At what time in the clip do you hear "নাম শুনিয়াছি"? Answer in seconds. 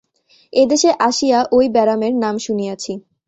2.15-2.91